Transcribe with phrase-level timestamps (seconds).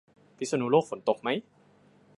[0.37, 1.29] พิษณุโลกฝนตกไหม